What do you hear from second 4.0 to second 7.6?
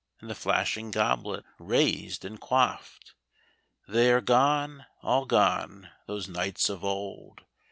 are gone, all gone, those knights of old.